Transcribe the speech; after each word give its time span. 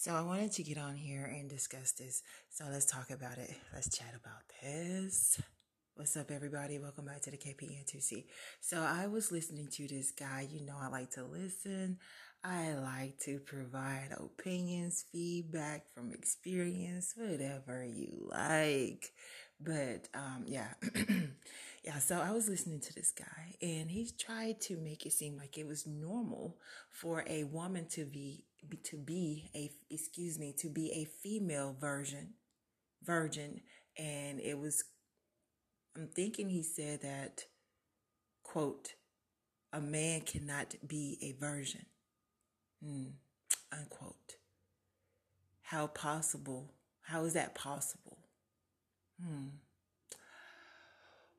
So 0.00 0.14
I 0.14 0.20
wanted 0.20 0.52
to 0.52 0.62
get 0.62 0.78
on 0.78 0.94
here 0.94 1.24
and 1.24 1.50
discuss 1.50 1.90
this. 1.90 2.22
So 2.50 2.66
let's 2.70 2.86
talk 2.86 3.10
about 3.10 3.36
it. 3.36 3.50
Let's 3.74 3.88
chat 3.98 4.14
about 4.14 4.44
this. 4.62 5.42
What's 5.96 6.16
up, 6.16 6.30
everybody? 6.30 6.78
Welcome 6.78 7.06
back 7.06 7.20
to 7.22 7.32
the 7.32 7.36
KPN2C. 7.36 8.26
So 8.60 8.78
I 8.78 9.08
was 9.08 9.32
listening 9.32 9.66
to 9.72 9.88
this 9.88 10.12
guy. 10.12 10.46
You 10.48 10.64
know, 10.64 10.76
I 10.80 10.86
like 10.86 11.10
to 11.14 11.24
listen. 11.24 11.98
I 12.44 12.74
like 12.74 13.18
to 13.24 13.40
provide 13.40 14.10
opinions, 14.16 15.04
feedback 15.10 15.92
from 15.92 16.12
experience, 16.12 17.14
whatever 17.16 17.84
you 17.84 18.28
like. 18.30 19.10
But 19.60 20.06
um, 20.14 20.44
yeah, 20.46 20.74
yeah. 21.84 21.98
So 21.98 22.20
I 22.20 22.30
was 22.30 22.48
listening 22.48 22.78
to 22.82 22.94
this 22.94 23.10
guy, 23.10 23.56
and 23.60 23.90
he 23.90 24.08
tried 24.16 24.60
to 24.60 24.76
make 24.76 25.04
it 25.06 25.12
seem 25.12 25.36
like 25.36 25.58
it 25.58 25.66
was 25.66 25.88
normal 25.88 26.58
for 26.88 27.24
a 27.26 27.42
woman 27.42 27.86
to 27.90 28.04
be 28.04 28.44
to 28.84 28.96
be 28.96 29.50
a 29.54 29.70
excuse 29.98 30.38
me 30.38 30.54
to 30.58 30.68
be 30.68 30.92
a 30.92 31.04
female 31.04 31.76
version 31.78 32.34
virgin. 33.02 33.60
And 33.98 34.40
it 34.40 34.58
was 34.58 34.84
i'm 35.96 36.08
thinking 36.08 36.48
he 36.48 36.62
said 36.62 37.02
that 37.02 37.44
quote 38.44 38.94
a 39.72 39.80
man 39.80 40.20
cannot 40.20 40.74
be 40.86 41.18
a 41.20 41.32
virgin 41.40 41.86
mm, 42.84 43.10
unquote. 43.72 44.36
How 45.62 45.86
possible 45.88 46.74
how 47.02 47.24
is 47.24 47.34
that 47.34 47.54
possible? 47.54 48.18
Hmm 49.22 49.48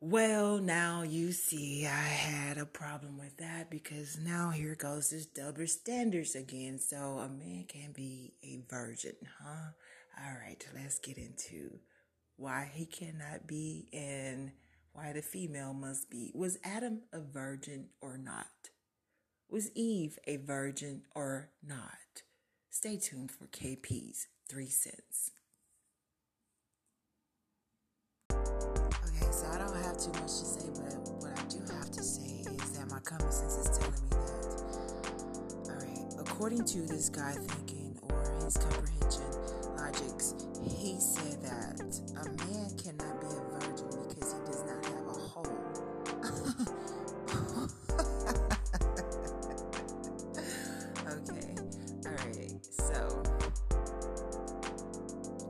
well, 0.00 0.58
now 0.58 1.02
you 1.02 1.32
see, 1.32 1.86
I 1.86 1.90
had 1.90 2.58
a 2.58 2.66
problem 2.66 3.18
with 3.18 3.38
that 3.38 3.70
because 3.70 4.18
now 4.18 4.50
here 4.50 4.74
goes 4.74 5.10
this 5.10 5.26
double 5.26 5.66
standards 5.66 6.34
again. 6.34 6.78
So 6.78 6.96
a 6.96 7.28
man 7.28 7.64
can 7.66 7.92
be 7.92 8.34
a 8.42 8.60
virgin, 8.68 9.16
huh? 9.42 9.70
All 10.18 10.34
right, 10.34 10.64
let's 10.74 10.98
get 10.98 11.16
into 11.18 11.78
why 12.36 12.70
he 12.72 12.86
cannot 12.86 13.46
be 13.46 13.88
and 13.92 14.52
why 14.92 15.12
the 15.12 15.22
female 15.22 15.72
must 15.72 16.10
be. 16.10 16.30
Was 16.34 16.58
Adam 16.62 17.02
a 17.12 17.20
virgin 17.20 17.88
or 18.00 18.18
not? 18.18 18.70
Was 19.48 19.70
Eve 19.74 20.18
a 20.26 20.36
virgin 20.36 21.02
or 21.14 21.50
not? 21.66 22.22
Stay 22.70 22.98
tuned 22.98 23.30
for 23.30 23.46
KP's 23.46 24.26
three 24.48 24.68
cents. 24.68 25.30
Too 29.98 30.12
much 30.12 30.38
to 30.38 30.44
say, 30.44 30.68
but 30.74 30.92
what 31.22 31.32
I 31.32 31.42
do 31.48 31.58
have 31.72 31.90
to 31.92 32.02
say 32.02 32.42
is 32.44 32.70
that 32.76 32.86
my 32.90 32.98
common 33.00 33.32
sense 33.32 33.56
is 33.56 33.78
telling 33.78 33.94
me 33.94 34.08
that, 34.10 34.28
all 35.64 35.80
right, 35.80 36.12
according 36.20 36.64
to 36.66 36.82
this 36.82 37.08
guy 37.08 37.32
thinking 37.32 37.98
or 38.02 38.22
his 38.44 38.58
comprehension 38.58 39.24
logics, 39.74 40.34
he 40.62 41.00
said 41.00 41.40
that 41.42 41.80
a 42.20 42.28
man 42.44 42.68
cannot 42.76 43.20
be 43.22 43.26
a 43.26 43.40
virgin 43.58 43.88
because 44.06 44.34
he 44.34 44.38
does 44.44 44.62
not 44.66 44.84
have 44.84 45.06
a 45.06 45.18
hole. 45.32 45.56
okay, 51.08 51.56
all 52.04 52.12
right, 52.12 52.52
so, 52.70 53.22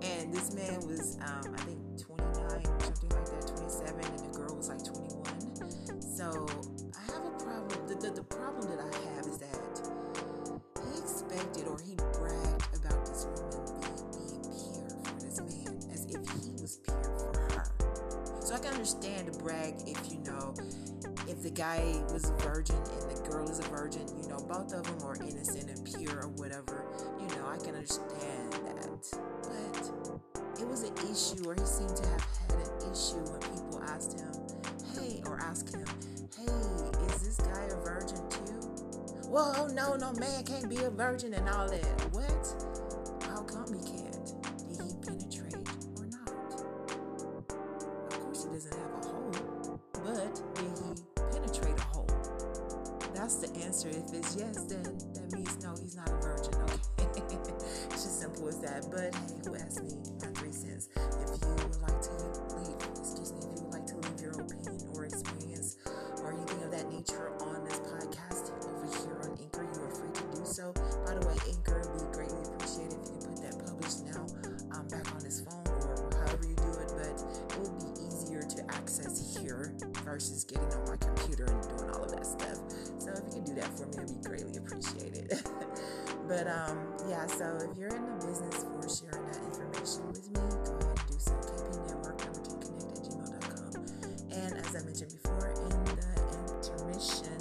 and 0.02 0.32
this 0.32 0.54
man 0.54 0.86
was, 0.86 1.16
um, 1.22 1.52
I 1.52 1.58
think, 1.62 1.80
29 2.00 2.44
or 2.44 2.60
something 2.84 3.10
like 3.10 3.25
27, 3.66 3.98
and 3.98 4.18
the 4.20 4.38
girl 4.38 4.54
was 4.54 4.68
like 4.68 4.84
21. 4.84 6.00
So 6.00 6.46
I 6.94 7.12
have 7.12 7.24
a 7.26 7.30
problem. 7.42 7.88
The, 7.88 7.94
the, 7.96 8.10
the 8.14 8.22
problem 8.22 8.70
that 8.70 8.78
I 8.78 9.16
have 9.16 9.26
is 9.26 9.38
that 9.38 9.58
he 10.86 11.00
expected 11.00 11.66
or 11.66 11.78
he 11.82 11.96
bragged 12.14 12.76
about 12.78 13.04
this 13.06 13.26
woman 13.26 13.66
being, 13.74 14.38
being 14.38 14.46
pure 14.54 14.86
for 15.02 15.18
this 15.18 15.40
man 15.42 15.74
as 15.90 16.06
if 16.06 16.22
he 16.46 16.52
was 16.62 16.78
pure 16.86 17.02
for 17.18 17.34
her. 17.58 17.66
So 18.40 18.54
I 18.54 18.58
can 18.58 18.72
understand 18.74 19.34
the 19.34 19.38
brag 19.42 19.74
if 19.84 19.98
you 20.12 20.18
know, 20.22 20.54
if 21.26 21.42
the 21.42 21.50
guy 21.50 21.82
was 22.12 22.30
a 22.30 22.34
virgin 22.46 22.76
and 22.76 23.16
the 23.16 23.28
girl 23.28 23.50
is 23.50 23.58
a 23.58 23.68
virgin, 23.74 24.06
you 24.22 24.28
know, 24.28 24.38
both 24.46 24.72
of 24.74 24.84
them 24.84 25.02
are 25.02 25.16
innocent 25.16 25.70
and 25.70 25.84
pure 25.84 26.22
or 26.22 26.28
whatever, 26.38 26.86
you 27.18 27.26
know, 27.34 27.48
I 27.48 27.58
can 27.58 27.74
understand 27.74 28.52
that. 28.52 28.86
But 29.42 30.60
it 30.60 30.66
was 30.66 30.84
an 30.84 30.94
issue, 31.10 31.44
or 31.48 31.54
he 31.54 31.66
seemed 31.66 31.96
to 31.96 32.06
have 32.08 32.24
had 32.48 32.56
an 32.56 32.92
issue 32.92 33.20
asked 33.96 34.20
him, 34.20 34.28
hey, 34.92 35.22
or 35.24 35.38
ask 35.40 35.72
him, 35.72 35.82
hey, 36.36 36.44
is 37.06 37.22
this 37.22 37.38
guy 37.38 37.64
a 37.64 37.76
virgin 37.76 38.18
too? 38.28 38.52
Whoa, 39.30 39.54
oh, 39.56 39.68
no, 39.68 39.96
no, 39.96 40.12
man 40.20 40.44
can't 40.44 40.68
be 40.68 40.76
a 40.84 40.90
virgin 40.90 41.32
and 41.32 41.48
all 41.48 41.66
that. 41.66 42.00
What? 42.12 42.28
How 43.22 43.40
come 43.40 43.72
he 43.72 43.80
can't? 43.80 44.34
Did 44.68 44.84
he 44.84 44.96
penetrate 45.00 45.66
or 45.96 46.04
not? 46.12 46.28
Of 47.48 48.20
course, 48.20 48.44
he 48.44 48.50
doesn't 48.50 48.74
have 48.74 48.92
a 48.92 49.06
hole, 49.08 49.80
but 49.94 50.34
did 50.54 50.76
he 50.76 51.32
penetrate 51.32 51.78
a 51.78 51.84
hole? 51.84 52.06
That's 53.14 53.36
the 53.36 53.48
answer. 53.64 53.88
If 53.88 54.12
it's 54.12 54.36
yes, 54.36 54.58
then 54.64 54.82
that 55.14 55.32
means 55.32 55.56
no, 55.64 55.74
he's 55.80 55.96
not 55.96 56.10
a 56.10 56.16
virgin. 56.20 56.52
Okay, 57.00 57.22
it's 57.86 58.04
just 58.04 58.20
simple 58.20 58.46
as 58.46 58.60
that. 58.60 58.90
But 58.90 59.14
hey, 59.14 59.40
who 59.46 59.56
asked 59.56 59.82
me 59.82 59.96
my 60.20 60.28
three 60.38 60.52
cents? 60.52 60.90
If 60.94 61.40
you 61.40 61.65
versus 80.04 80.44
getting 80.44 80.66
on 80.74 80.84
my 80.88 80.96
computer 80.96 81.44
and 81.44 81.62
doing 81.62 81.90
all 81.90 82.02
of 82.02 82.10
that 82.10 82.26
stuff. 82.26 82.58
So 82.98 83.10
if 83.12 83.22
you 83.26 83.42
can 83.42 83.44
do 83.44 83.54
that 83.54 83.70
for 83.78 83.86
me, 83.86 84.02
it'd 84.02 84.22
be 84.22 84.28
greatly 84.28 84.56
appreciated. 84.56 85.38
but 86.28 86.46
um, 86.48 86.78
yeah, 87.08 87.26
so 87.26 87.56
if 87.62 87.78
you're 87.78 87.94
in 87.94 88.04
the 88.06 88.26
business 88.26 88.64
for 88.64 88.88
sharing 88.90 89.26
that 89.26 89.38
information 89.46 90.06
with 90.08 90.26
me, 90.30 90.40
go 90.66 90.74
ahead 90.74 90.98
and 90.98 91.06
do 91.06 91.14
so. 91.18 91.32
KP 91.38 91.86
Network 91.86 92.18
number 92.24 92.42
two 92.42 92.58
connect 92.58 92.98
at 92.98 93.04
gmail.com. 93.06 93.86
And 94.34 94.52
as 94.58 94.74
I 94.74 94.82
mentioned 94.82 95.14
before 95.22 95.54
in 95.54 95.70
the 95.70 96.06
intermission, 96.66 97.38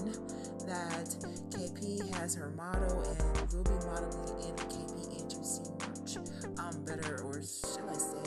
that 0.69 1.09
KP 1.49 2.13
has 2.16 2.35
her 2.35 2.49
model 2.51 3.01
and 3.01 3.53
will 3.53 3.63
be 3.63 3.85
modeling 3.85 4.45
in 4.45 4.55
KP 4.69 4.93
N2C 5.25 5.73
merch. 5.81 6.17
Um, 6.59 6.85
better 6.85 7.22
or 7.23 7.41
shall 7.41 7.89
I 7.89 7.97
say, 7.97 8.22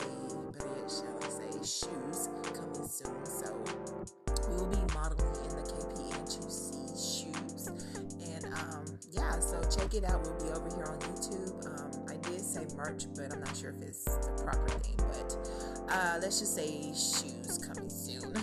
better 0.51 0.71
yet, 0.75 0.91
shall 0.91 1.17
I 1.23 1.29
say, 1.29 1.51
shoes 1.63 2.29
coming 2.53 2.87
soon. 2.87 3.28
It 9.93 10.03
out. 10.03 10.21
We'll 10.23 10.39
be 10.39 10.49
over 10.51 10.69
here 10.75 10.85
on 10.85 10.99
YouTube. 10.99 11.65
Um, 11.65 12.05
I 12.09 12.17
did 12.29 12.41
say 12.41 12.65
merch, 12.75 13.05
but 13.15 13.33
I'm 13.33 13.39
not 13.39 13.55
sure 13.55 13.71
if 13.71 13.81
it's 13.81 14.03
the 14.03 14.43
proper 14.43 14.69
thing. 14.79 14.95
But 14.97 15.35
uh, 15.89 16.19
let's 16.21 16.39
just 16.39 16.55
say 16.55 16.89
shoes 16.93 17.59
coming 17.65 17.89
soon. 17.89 18.35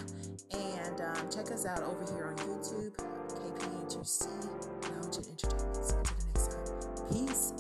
And 0.52 1.00
um, 1.00 1.30
check 1.30 1.50
us 1.50 1.66
out 1.66 1.82
over 1.82 2.04
here 2.14 2.26
on 2.26 2.36
YouTube, 2.36 2.94
KP 2.96 3.60
N2C 3.86 4.26
Lounge 4.90 5.16
and 5.16 5.26
Entertainment. 5.26 5.84
So 5.84 5.98
until 5.98 6.14
the 6.14 6.24
next 6.34 6.48
time, 6.52 7.08
peace 7.10 7.52